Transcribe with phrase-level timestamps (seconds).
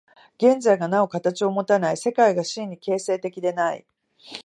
[0.37, 3.85] 現在がなお形をもたない、世界が真に形成的でない。